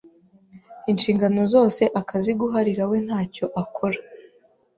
Inshingano 0.91 1.41
zose 1.53 1.83
akaziguharira 2.01 2.83
we 2.91 2.97
ntacyo 3.05 3.45
akora. 3.63 3.99